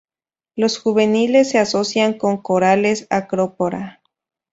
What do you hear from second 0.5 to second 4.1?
Los juveniles se asocian con corales "Acropora".